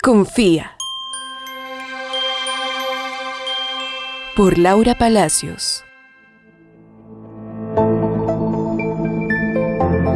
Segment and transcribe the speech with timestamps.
[0.00, 0.76] Confía.
[4.36, 5.82] Por Laura Palacios.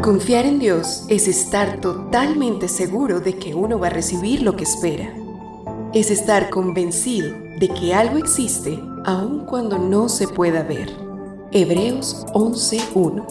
[0.00, 4.62] Confiar en Dios es estar totalmente seguro de que uno va a recibir lo que
[4.62, 5.12] espera.
[5.92, 10.92] Es estar convencido de que algo existe aun cuando no se pueda ver.
[11.50, 13.26] Hebreos 11.1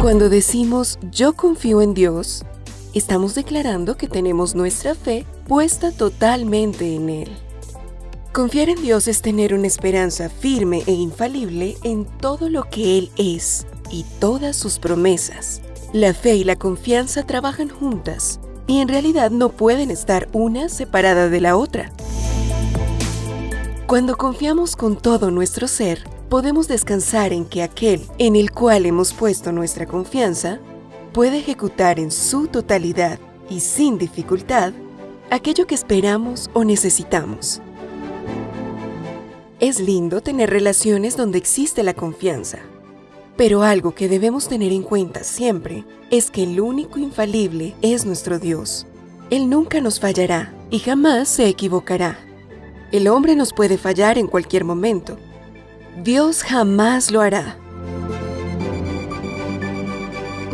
[0.00, 2.46] Cuando decimos yo confío en Dios,
[2.94, 7.30] estamos declarando que tenemos nuestra fe puesta totalmente en Él.
[8.32, 13.10] Confiar en Dios es tener una esperanza firme e infalible en todo lo que Él
[13.16, 15.60] es y todas sus promesas.
[15.92, 21.28] La fe y la confianza trabajan juntas y en realidad no pueden estar una separada
[21.28, 21.92] de la otra.
[23.86, 29.12] Cuando confiamos con todo nuestro ser, podemos descansar en que aquel en el cual hemos
[29.12, 30.60] puesto nuestra confianza
[31.12, 33.18] puede ejecutar en su totalidad
[33.50, 34.72] y sin dificultad
[35.30, 37.60] aquello que esperamos o necesitamos.
[39.60, 42.58] Es lindo tener relaciones donde existe la confianza,
[43.36, 48.38] pero algo que debemos tener en cuenta siempre es que el único infalible es nuestro
[48.38, 48.86] Dios.
[49.30, 52.18] Él nunca nos fallará y jamás se equivocará.
[52.90, 55.16] El hombre nos puede fallar en cualquier momento.
[56.02, 57.56] Dios jamás lo hará.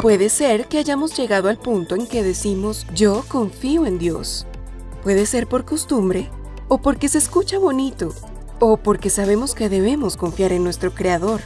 [0.01, 4.47] Puede ser que hayamos llegado al punto en que decimos yo confío en Dios.
[5.03, 6.31] Puede ser por costumbre,
[6.69, 8.15] o porque se escucha bonito,
[8.61, 11.41] o porque sabemos que debemos confiar en nuestro Creador.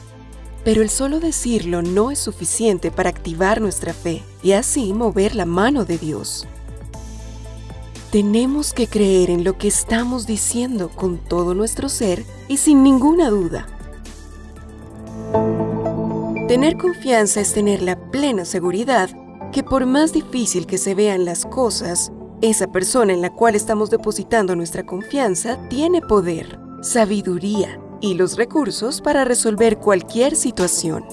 [0.65, 5.47] Pero el solo decirlo no es suficiente para activar nuestra fe y así mover la
[5.47, 6.47] mano de Dios.
[8.11, 13.31] Tenemos que creer en lo que estamos diciendo con todo nuestro ser y sin ninguna
[13.31, 13.67] duda.
[16.53, 19.09] Tener confianza es tener la plena seguridad
[19.53, 23.89] que por más difícil que se vean las cosas, esa persona en la cual estamos
[23.89, 31.07] depositando nuestra confianza tiene poder, sabiduría y los recursos para resolver cualquier situación.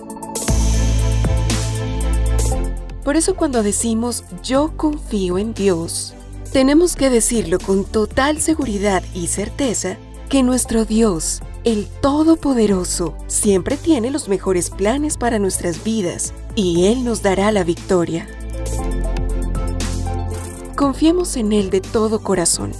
[3.05, 6.15] Por eso cuando decimos yo confío en Dios,
[6.51, 9.95] tenemos que decirlo con total seguridad y certeza
[10.27, 17.03] que nuestro Dios el Todopoderoso siempre tiene los mejores planes para nuestras vidas y Él
[17.03, 18.27] nos dará la victoria.
[20.75, 22.71] Confiemos en Él de todo corazón,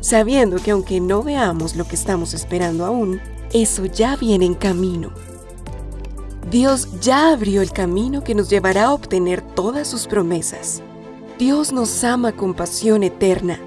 [0.00, 3.20] sabiendo que aunque no veamos lo que estamos esperando aún,
[3.52, 5.10] eso ya viene en camino.
[6.50, 10.82] Dios ya abrió el camino que nos llevará a obtener todas sus promesas.
[11.38, 13.60] Dios nos ama con pasión eterna.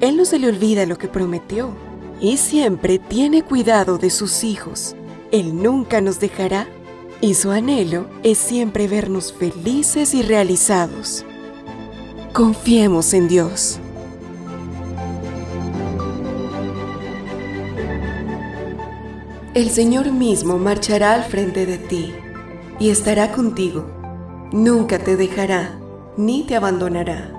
[0.00, 1.85] Él no se le olvida lo que prometió
[2.20, 4.94] y siempre tiene cuidado de sus hijos.
[5.30, 6.66] Él nunca nos dejará
[7.20, 11.24] y su anhelo es siempre vernos felices y realizados.
[12.32, 13.78] Confiemos en Dios.
[19.54, 22.14] El Señor mismo marchará al frente de ti
[22.78, 23.86] y estará contigo.
[24.52, 25.78] Nunca te dejará
[26.18, 27.32] ni te abandonará.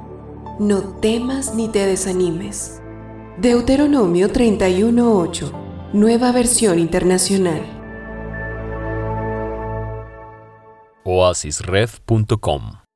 [0.59, 2.81] No temas ni te desanimes
[3.39, 7.61] Deuteronomio 31.8, nueva versión internacional.
[11.03, 12.86] oasisred.com